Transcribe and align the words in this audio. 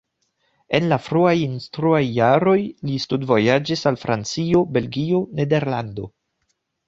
En 0.77 0.85
la 0.91 0.97
fruaj 1.07 1.33
instruaj 1.41 1.99
jaroj 2.15 2.55
li 2.89 2.97
studvojaĝis 3.05 3.85
al 3.91 3.99
Francio, 4.07 4.63
Belgio, 4.79 5.19
Nederlando. 5.41 6.09